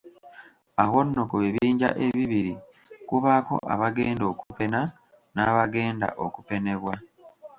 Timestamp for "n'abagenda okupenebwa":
5.35-6.93